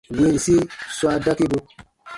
[0.19, 0.55] Winsi
[0.95, 1.59] swa dakibu.